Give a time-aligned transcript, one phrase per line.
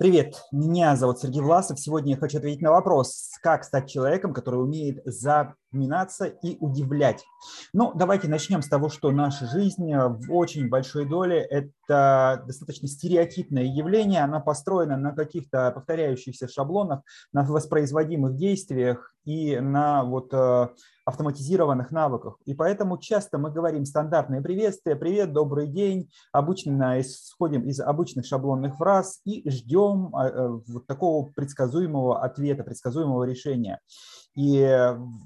[0.00, 1.78] Привет, меня зовут Сергей Власов.
[1.78, 7.22] Сегодня я хочу ответить на вопрос, как стать человеком, который умеет запоминаться и удивлять.
[7.74, 11.68] Ну, давайте начнем с того, что наша жизнь в очень большой доле– это
[12.46, 14.22] достаточно стереотипное явление.
[14.22, 17.02] Она построена на каких-то повторяющихся шаблонах,
[17.32, 20.68] на воспроизводимых действиях и на вот э,
[21.04, 22.38] автоматизированных навыках.
[22.46, 28.76] И поэтому часто мы говорим стандартные приветствия, привет, добрый день, обычно исходим из обычных шаблонных
[28.76, 33.80] фраз и ждем а, э, вот такого предсказуемого ответа, предсказуемого решения.
[34.36, 34.60] И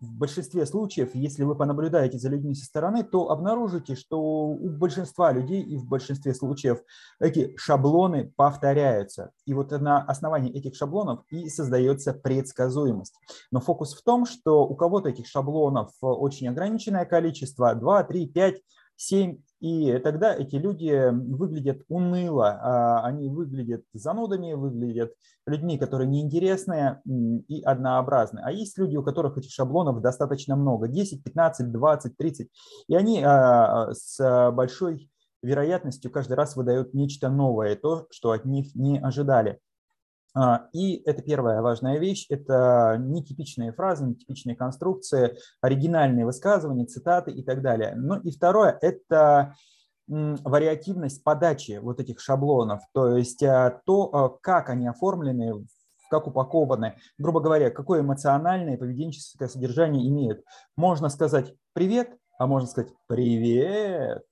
[0.00, 5.32] в большинстве случаев, если вы понаблюдаете за людьми со стороны, то обнаружите, что у большинства
[5.32, 6.80] людей и в большинстве случаев
[7.20, 9.30] эти шаблоны повторяются.
[9.46, 13.14] И вот на основании этих шаблонов и создается предсказуемость.
[13.52, 18.62] Но фокус в том, что у кого-то этих шаблонов очень ограниченное количество, 2, 3, 5,
[18.96, 25.14] 7 и тогда эти люди выглядят уныло, а, они выглядят занудами, выглядят
[25.46, 27.02] людьми, которые неинтересные
[27.48, 28.40] и однообразны.
[28.44, 32.50] А есть люди, у которых этих шаблонов достаточно много, 10, 15, 20, 30.
[32.88, 35.10] И они а, с большой
[35.42, 39.58] вероятностью каждый раз выдают нечто новое, то, что от них не ожидали.
[40.40, 47.42] А, и это первая важная вещь, это нетипичные фразы, нетипичные конструкции, оригинальные высказывания, цитаты и
[47.42, 47.94] так далее.
[47.96, 49.56] Ну и второе– это
[50.06, 55.66] вариативность подачи вот этих шаблонов, то есть а, то, а, как они оформлены,
[56.08, 60.44] как упакованы, грубо говоря, какое эмоциональное и поведенческое содержание имеют.
[60.76, 64.22] Можно сказать «привет», а можно сказать «привет»,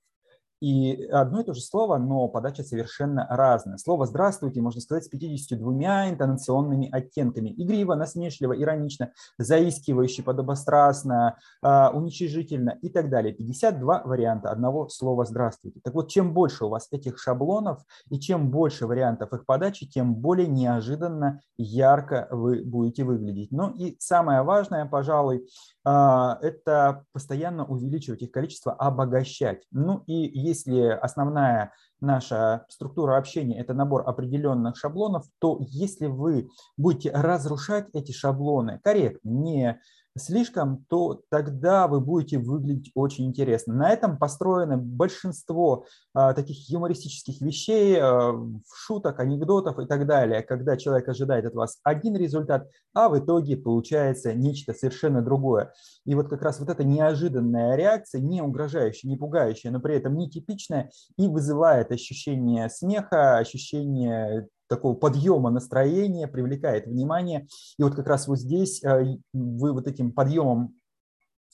[0.59, 3.77] и одно и то же слово, но подача совершенно разная.
[3.77, 7.53] Слово «здравствуйте» можно сказать с 52 интонационными оттенками.
[7.55, 13.33] Игриво, насмешливо, иронично, заискивающе, подобострастно, а, уничижительно и так далее.
[13.33, 15.79] 52 варианта одного слова «здравствуйте».
[15.83, 20.15] Так вот, чем больше у вас этих шаблонов и чем больше вариантов их подачи, тем
[20.15, 23.51] более неожиданно, ярко вы будете выглядеть.
[23.51, 25.47] Ну и самое важное, пожалуй,
[25.87, 29.65] это постоянно увеличивать их количество, обогащать.
[29.71, 37.11] Ну и если основная наша структура общения– это набор определенных шаблонов, то если вы будете
[37.11, 39.79] разрушать эти шаблоны корректно, не
[40.19, 43.73] слишком, то тогда вы будете выглядеть очень интересно.
[43.73, 48.33] На этом построено большинство а, таких юмористических вещей, а,
[48.73, 53.57] шуток, анекдотов и так далее, когда человек ожидает от вас один результат, а в итоге
[53.57, 55.73] получается нечто совершенно другое.
[56.05, 60.17] И вот как раз вот эта неожиданная реакция, не угрожающая, не пугающая, но при этом
[60.17, 67.47] нетипичная, и вызывает ощущение смеха, ощущение такого подъема настроения, привлекает внимание.
[67.77, 70.75] И вот как раз вот здесь э, вы вот этим подъемом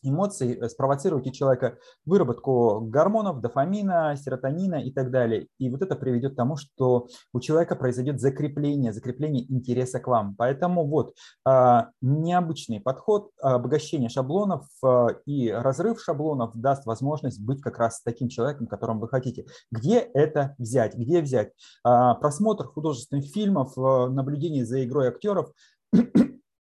[0.04, 5.48] эмоций э, спровоцируете человека выработку гормонов, дофамина, серотонина и так далее.
[5.58, 10.36] И вот это приведет к тому, что у человека произойдет закрепление, закрепление интереса к вам.
[10.38, 11.16] Поэтому вот
[11.46, 18.30] а, необычный подход, обогащение шаблонов а, и разрыв шаблонов даст возможность быть как раз таким
[18.30, 19.46] человеком, которым вы хотите.
[19.72, 20.96] Где это взять?
[20.96, 21.52] Где взять?
[21.84, 25.52] А, просмотр художественных фильмов, наблюдение за игрой актеров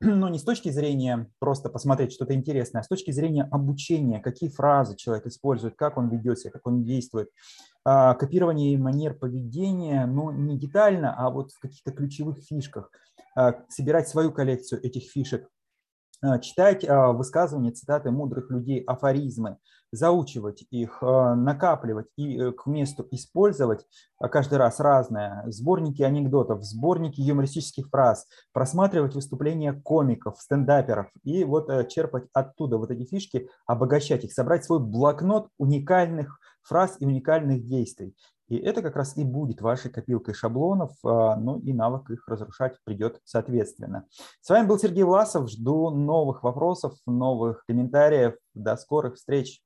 [0.03, 4.51] но не с точки зрения просто посмотреть что-то интересное, а с точки зрения обучения, какие
[4.51, 7.31] фразы человек использует, как он ведет себя, как он действует.
[7.85, 12.91] А, копирование манер поведения, но не детально, а вот в каких-то ключевых фишках.
[13.37, 15.49] А, собирать свою коллекцию этих фишек
[16.41, 19.59] читать э, высказывания, цитаты мудрых людей, афоризмы,
[19.91, 23.87] заучивать их, э, накапливать и к месту использовать
[24.19, 25.45] каждый раз разное.
[25.49, 33.05] Сборники анекдотов, сборники юмористических фраз, просматривать выступления комиков, стендаперов и вот черпать оттуда вот эти
[33.05, 38.15] фишки, обогащать их, собрать свой блокнот уникальных фраз и уникальных действий.
[38.53, 42.77] И это как раз и будет вашей копилкой шаблонов, а, ну и навык их разрушать
[42.85, 44.05] придет соответственно.
[44.43, 45.49] С вами был Сергей Власов.
[45.49, 48.35] Жду новых вопросов, новых комментариев.
[48.53, 49.63] До скорых встреч.